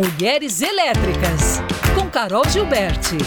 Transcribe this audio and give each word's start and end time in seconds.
Mulheres 0.00 0.62
Elétricas, 0.62 1.60
com 1.94 2.08
Carol 2.08 2.42
Gilberti. 2.48 3.18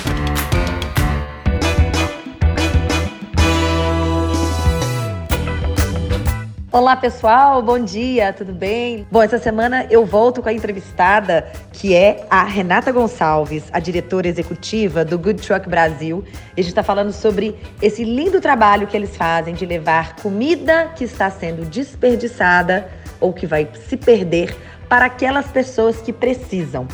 Olá 6.71 6.95
pessoal, 6.95 7.61
bom 7.61 7.77
dia, 7.77 8.33
tudo 8.33 8.51
bem? 8.53 9.05
Bom, 9.11 9.21
essa 9.21 9.37
semana 9.37 9.85
eu 9.91 10.03
volto 10.03 10.41
com 10.41 10.49
a 10.49 10.53
entrevistada 10.53 11.47
que 11.71 11.93
é 11.93 12.25
a 12.27 12.43
Renata 12.43 12.91
Gonçalves, 12.91 13.65
a 13.71 13.79
diretora 13.79 14.27
executiva 14.27 15.05
do 15.05 15.19
Good 15.19 15.45
Truck 15.45 15.69
Brasil. 15.69 16.23
a 16.53 16.55
gente 16.55 16.69
está 16.69 16.81
falando 16.81 17.13
sobre 17.13 17.55
esse 17.83 18.03
lindo 18.03 18.41
trabalho 18.41 18.87
que 18.87 18.97
eles 18.97 19.15
fazem 19.15 19.53
de 19.53 19.63
levar 19.63 20.15
comida 20.15 20.91
que 20.95 21.03
está 21.03 21.29
sendo 21.29 21.65
desperdiçada 21.65 22.89
ou 23.19 23.31
que 23.31 23.45
vai 23.45 23.69
se 23.87 23.95
perder 23.95 24.57
para 24.93 25.05
aquelas 25.05 25.47
pessoas 25.47 25.99
que 26.03 26.13
precisam. 26.13 26.87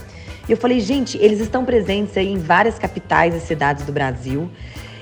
E 0.48 0.54
eu 0.54 0.56
falei, 0.56 0.80
gente, 0.80 1.18
eles 1.18 1.42
estão 1.42 1.66
presentes 1.66 2.16
aí 2.16 2.32
em 2.32 2.38
várias 2.38 2.80
capitais 2.80 3.36
e 3.36 3.42
cidades 3.42 3.86
do 3.86 3.92
Brasil. 3.92 4.50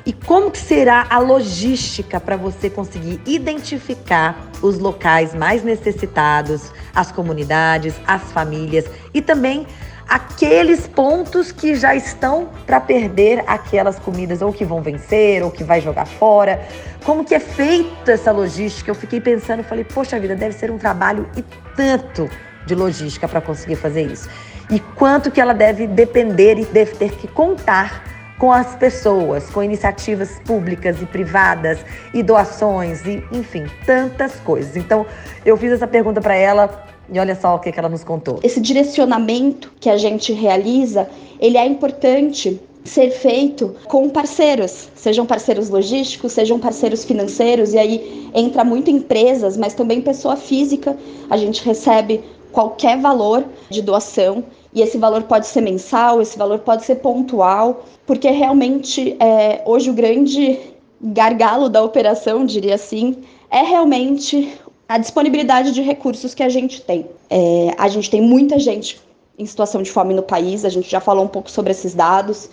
E 0.03 0.11
como 0.11 0.49
que 0.49 0.57
será 0.57 1.05
a 1.07 1.19
logística 1.19 2.19
para 2.19 2.35
você 2.35 2.71
conseguir 2.71 3.21
identificar 3.23 4.49
os 4.63 4.79
locais 4.79 5.35
mais 5.35 5.63
necessitados, 5.63 6.71
as 6.95 7.11
comunidades, 7.11 7.93
as 8.07 8.31
famílias 8.31 8.85
e 9.13 9.21
também 9.21 9.67
aqueles 10.09 10.87
pontos 10.87 11.51
que 11.51 11.75
já 11.75 11.93
estão 11.93 12.49
para 12.65 12.81
perder 12.81 13.43
aquelas 13.45 13.99
comidas 13.99 14.41
ou 14.41 14.51
que 14.51 14.65
vão 14.65 14.81
vencer 14.81 15.43
ou 15.43 15.51
que 15.51 15.63
vai 15.63 15.81
jogar 15.81 16.07
fora. 16.07 16.67
Como 17.05 17.23
que 17.23 17.35
é 17.35 17.39
feita 17.39 18.13
essa 18.13 18.31
logística? 18.31 18.89
Eu 18.89 18.95
fiquei 18.95 19.21
pensando, 19.21 19.63
falei, 19.63 19.83
poxa 19.83 20.19
vida, 20.19 20.35
deve 20.35 20.55
ser 20.55 20.71
um 20.71 20.79
trabalho 20.79 21.29
e 21.37 21.43
tanto 21.75 22.27
de 22.67 22.75
logística 22.75 23.27
para 23.27 23.41
conseguir 23.41 23.77
fazer 23.77 24.11
isso. 24.11 24.29
E 24.69 24.79
quanto 24.79 25.31
que 25.31 25.41
ela 25.41 25.53
deve 25.53 25.87
depender 25.87 26.59
e 26.59 26.65
deve 26.65 26.93
ter 26.95 27.11
que 27.13 27.27
contar 27.27 28.03
com 28.37 28.51
as 28.51 28.75
pessoas, 28.75 29.49
com 29.49 29.63
iniciativas 29.63 30.39
públicas 30.45 31.01
e 31.01 31.05
privadas 31.05 31.79
e 32.13 32.21
doações 32.21 33.03
e, 33.05 33.23
enfim, 33.31 33.65
tantas 33.85 34.35
coisas. 34.41 34.75
Então, 34.77 35.05
eu 35.43 35.57
fiz 35.57 35.71
essa 35.71 35.87
pergunta 35.87 36.21
para 36.21 36.35
ela 36.35 36.85
e 37.11 37.19
olha 37.19 37.35
só 37.35 37.55
o 37.55 37.59
que, 37.59 37.71
que 37.71 37.79
ela 37.79 37.89
nos 37.89 38.03
contou. 38.03 38.39
Esse 38.43 38.59
direcionamento 38.59 39.71
que 39.79 39.89
a 39.89 39.97
gente 39.97 40.33
realiza, 40.33 41.09
ele 41.39 41.57
é 41.57 41.65
importante 41.65 42.61
ser 42.83 43.11
feito 43.11 43.75
com 43.85 44.09
parceiros, 44.09 44.89
sejam 44.95 45.25
parceiros 45.25 45.69
logísticos, 45.69 46.31
sejam 46.31 46.57
parceiros 46.57 47.03
financeiros, 47.03 47.73
e 47.73 47.77
aí 47.77 48.29
entra 48.33 48.63
muito 48.63 48.89
empresas, 48.89 49.57
mas 49.57 49.73
também 49.73 50.01
pessoa 50.01 50.37
física. 50.37 50.97
A 51.29 51.35
gente 51.37 51.63
recebe 51.65 52.23
qualquer 52.51 52.97
valor 52.99 53.45
de 53.69 53.81
doação 53.81 54.43
e 54.73 54.81
esse 54.81 54.97
valor 54.97 55.23
pode 55.23 55.47
ser 55.47 55.61
mensal, 55.61 56.21
esse 56.21 56.37
valor 56.37 56.59
pode 56.59 56.85
ser 56.85 56.95
pontual, 56.95 57.85
porque 58.05 58.29
realmente 58.29 59.15
é, 59.19 59.61
hoje 59.65 59.89
o 59.89 59.93
grande 59.93 60.59
gargalo 61.01 61.69
da 61.69 61.83
operação, 61.83 62.45
diria 62.45 62.75
assim, 62.75 63.17
é 63.49 63.61
realmente 63.61 64.53
a 64.87 64.97
disponibilidade 64.97 65.71
de 65.71 65.81
recursos 65.81 66.33
que 66.33 66.43
a 66.43 66.49
gente 66.49 66.81
tem. 66.81 67.07
É, 67.29 67.73
a 67.77 67.87
gente 67.87 68.09
tem 68.09 68.21
muita 68.21 68.57
gente 68.57 69.01
em 69.37 69.45
situação 69.45 69.81
de 69.81 69.91
fome 69.91 70.13
no 70.13 70.23
país, 70.23 70.65
a 70.65 70.69
gente 70.69 70.89
já 70.89 70.99
falou 70.99 71.23
um 71.23 71.27
pouco 71.27 71.51
sobre 71.51 71.71
esses 71.71 71.93
dados. 71.93 72.49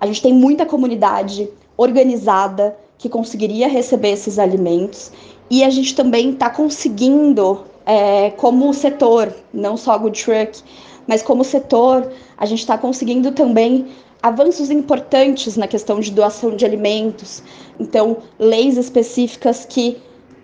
A 0.00 0.06
gente 0.06 0.22
tem 0.22 0.32
muita 0.32 0.66
comunidade 0.66 1.48
organizada 1.76 2.76
que 2.96 3.08
conseguiria 3.08 3.68
receber 3.68 4.10
esses 4.10 4.38
alimentos 4.38 5.12
e 5.50 5.62
a 5.62 5.70
gente 5.70 5.94
também 5.94 6.30
está 6.30 6.50
conseguindo, 6.50 7.64
é, 7.88 8.30
como 8.32 8.74
setor, 8.74 9.34
não 9.52 9.78
só 9.78 9.96
Good 9.96 10.22
Truck, 10.22 10.62
mas 11.06 11.22
como 11.22 11.42
setor, 11.42 12.12
a 12.36 12.44
gente 12.44 12.58
está 12.58 12.76
conseguindo 12.76 13.32
também 13.32 13.86
avanços 14.22 14.70
importantes 14.70 15.56
na 15.56 15.66
questão 15.66 15.98
de 15.98 16.10
doação 16.10 16.54
de 16.54 16.66
alimentos. 16.66 17.42
Então, 17.80 18.18
leis 18.38 18.76
específicas 18.76 19.64
que 19.64 19.96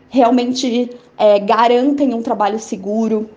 realmente 0.09 0.91
é, 1.19 1.39
garantem 1.39 2.15
um 2.15 2.23
trabalho 2.23 2.59
seguro. 2.59 3.29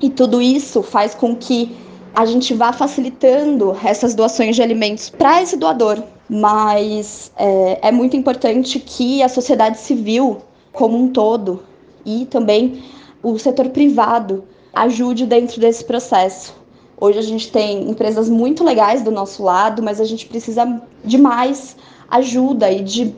E 0.00 0.08
tudo 0.08 0.40
isso 0.40 0.82
faz 0.82 1.14
com 1.14 1.36
que 1.36 1.76
a 2.14 2.24
gente 2.24 2.54
vá 2.54 2.72
facilitando 2.72 3.76
essas 3.84 4.14
doações 4.14 4.56
de 4.56 4.62
alimentos 4.62 5.10
para 5.10 5.42
esse 5.42 5.58
doador. 5.58 6.02
Mas 6.26 7.30
é, 7.36 7.88
é 7.88 7.92
muito 7.92 8.16
importante 8.16 8.78
que 8.78 9.22
a 9.22 9.28
sociedade 9.28 9.78
civil, 9.78 10.38
como 10.72 10.96
um 10.96 11.08
todo, 11.08 11.62
e 12.06 12.24
também 12.26 12.82
o 13.22 13.38
setor 13.38 13.68
privado 13.68 14.44
ajude 14.72 15.26
dentro 15.26 15.60
desse 15.60 15.84
processo. 15.84 16.54
Hoje 17.00 17.18
a 17.18 17.22
gente 17.22 17.50
tem 17.50 17.88
empresas 17.90 18.28
muito 18.28 18.64
legais 18.64 19.02
do 19.02 19.10
nosso 19.10 19.42
lado, 19.42 19.82
mas 19.82 20.00
a 20.00 20.04
gente 20.04 20.26
precisa 20.26 20.80
de 21.04 21.18
mais 21.18 21.76
ajuda 22.10 22.70
e 22.70 22.80
de 22.82 23.14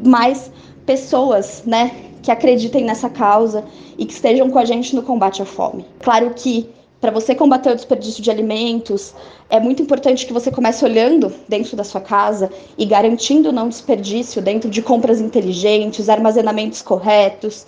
mais 0.00 0.50
pessoas, 0.84 1.62
né, 1.64 1.92
que 2.22 2.30
acreditem 2.30 2.84
nessa 2.84 3.08
causa 3.08 3.64
e 3.96 4.04
que 4.04 4.12
estejam 4.12 4.50
com 4.50 4.58
a 4.58 4.64
gente 4.64 4.94
no 4.94 5.02
combate 5.02 5.40
à 5.40 5.44
fome. 5.44 5.84
Claro 6.00 6.32
que 6.34 6.68
para 7.00 7.10
você 7.10 7.34
combater 7.34 7.70
o 7.70 7.74
desperdício 7.74 8.22
de 8.22 8.30
alimentos, 8.30 9.14
é 9.50 9.60
muito 9.60 9.82
importante 9.82 10.26
que 10.26 10.32
você 10.32 10.50
comece 10.50 10.82
olhando 10.86 11.30
dentro 11.46 11.76
da 11.76 11.84
sua 11.84 12.00
casa 12.00 12.50
e 12.78 12.86
garantindo 12.86 13.52
não 13.52 13.68
desperdício 13.68 14.40
dentro 14.40 14.70
de 14.70 14.80
compras 14.80 15.20
inteligentes, 15.20 16.08
armazenamentos 16.08 16.80
corretos, 16.80 17.66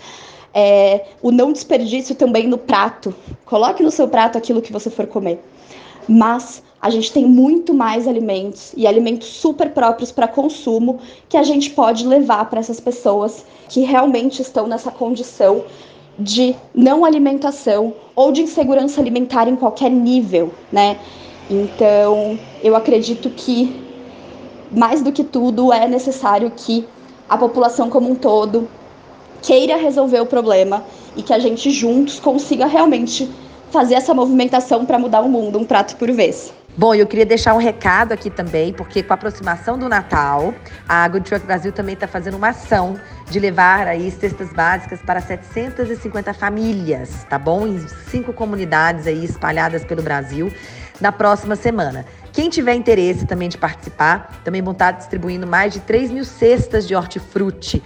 é, 0.54 1.06
o 1.22 1.30
não 1.30 1.52
desperdício 1.52 2.14
também 2.14 2.46
no 2.46 2.58
prato. 2.58 3.14
Coloque 3.44 3.82
no 3.82 3.90
seu 3.90 4.08
prato 4.08 4.38
aquilo 4.38 4.62
que 4.62 4.72
você 4.72 4.90
for 4.90 5.06
comer. 5.06 5.42
Mas 6.08 6.62
a 6.80 6.90
gente 6.90 7.12
tem 7.12 7.24
muito 7.26 7.74
mais 7.74 8.06
alimentos 8.06 8.72
e 8.76 8.86
alimentos 8.86 9.28
super 9.28 9.70
próprios 9.70 10.12
para 10.12 10.28
consumo 10.28 11.00
que 11.28 11.36
a 11.36 11.42
gente 11.42 11.70
pode 11.70 12.06
levar 12.06 12.48
para 12.48 12.60
essas 12.60 12.78
pessoas 12.78 13.44
que 13.68 13.80
realmente 13.80 14.40
estão 14.40 14.66
nessa 14.66 14.90
condição 14.90 15.64
de 16.18 16.54
não 16.74 17.04
alimentação 17.04 17.92
ou 18.14 18.32
de 18.32 18.42
insegurança 18.42 19.00
alimentar 19.00 19.48
em 19.48 19.56
qualquer 19.56 19.90
nível, 19.90 20.52
né? 20.72 20.98
Então, 21.50 22.38
eu 22.62 22.74
acredito 22.74 23.30
que 23.30 23.84
mais 24.70 25.02
do 25.02 25.12
que 25.12 25.22
tudo 25.22 25.72
é 25.72 25.86
necessário 25.86 26.50
que 26.54 26.86
a 27.28 27.36
população 27.36 27.90
como 27.90 28.10
um 28.10 28.14
todo 28.14 28.68
queira 29.42 29.76
resolver 29.76 30.20
o 30.20 30.26
problema 30.26 30.84
e 31.16 31.22
que 31.22 31.32
a 31.32 31.38
gente 31.38 31.70
juntos 31.70 32.20
consiga 32.20 32.66
realmente 32.66 33.28
fazer 33.70 33.94
essa 33.94 34.14
movimentação 34.14 34.84
para 34.84 34.98
mudar 34.98 35.20
o 35.20 35.28
mundo, 35.28 35.58
um 35.58 35.64
prato 35.64 35.96
por 35.96 36.10
vez. 36.12 36.52
Bom, 36.78 36.94
eu 36.94 37.06
queria 37.06 37.24
deixar 37.24 37.54
um 37.54 37.58
recado 37.58 38.12
aqui 38.12 38.28
também, 38.28 38.70
porque 38.70 39.02
com 39.02 39.10
a 39.10 39.14
aproximação 39.14 39.78
do 39.78 39.88
Natal, 39.88 40.52
a 40.86 41.08
Good 41.08 41.24
Truck 41.24 41.46
Brasil 41.46 41.72
também 41.72 41.94
está 41.94 42.06
fazendo 42.06 42.36
uma 42.36 42.48
ação 42.48 43.00
de 43.30 43.40
levar 43.40 43.86
aí 43.86 44.10
cestas 44.10 44.52
básicas 44.52 45.00
para 45.00 45.22
750 45.22 46.34
famílias, 46.34 47.24
tá 47.30 47.38
bom? 47.38 47.66
Em 47.66 47.78
cinco 48.10 48.30
comunidades 48.30 49.06
aí 49.06 49.24
espalhadas 49.24 49.86
pelo 49.86 50.02
Brasil 50.02 50.52
na 51.00 51.10
próxima 51.10 51.56
semana. 51.56 52.04
Quem 52.30 52.50
tiver 52.50 52.74
interesse 52.74 53.24
também 53.24 53.48
de 53.48 53.56
participar, 53.56 54.42
também 54.44 54.60
vão 54.60 54.72
estar 54.72 54.90
distribuindo 54.90 55.46
mais 55.46 55.72
de 55.72 55.80
3 55.80 56.10
mil 56.10 56.26
cestas 56.26 56.86
de 56.86 56.94
hortifruti 56.94 57.82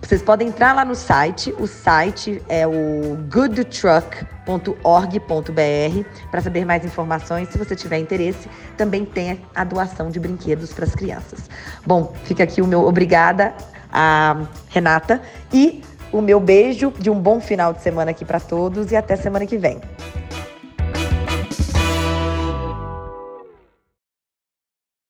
vocês 0.00 0.22
podem 0.22 0.48
entrar 0.48 0.74
lá 0.74 0.84
no 0.84 0.94
site, 0.94 1.54
o 1.58 1.66
site 1.66 2.42
é 2.48 2.66
o 2.66 3.16
goodtruck.org.br 3.30 6.30
para 6.30 6.40
saber 6.40 6.64
mais 6.64 6.84
informações. 6.84 7.48
Se 7.48 7.58
você 7.58 7.76
tiver 7.76 7.98
interesse, 7.98 8.48
também 8.76 9.04
tem 9.04 9.40
a 9.54 9.64
doação 9.64 10.10
de 10.10 10.20
brinquedos 10.20 10.72
para 10.72 10.84
as 10.84 10.94
crianças. 10.94 11.50
Bom, 11.84 12.14
fica 12.24 12.44
aqui 12.44 12.62
o 12.62 12.66
meu 12.66 12.86
obrigada 12.86 13.54
a 13.92 14.46
Renata 14.68 15.20
e 15.52 15.82
o 16.12 16.20
meu 16.20 16.40
beijo 16.40 16.92
de 16.98 17.10
um 17.10 17.18
bom 17.18 17.40
final 17.40 17.72
de 17.72 17.82
semana 17.82 18.10
aqui 18.10 18.24
para 18.24 18.40
todos 18.40 18.92
e 18.92 18.96
até 18.96 19.16
semana 19.16 19.46
que 19.46 19.56
vem. 19.56 19.80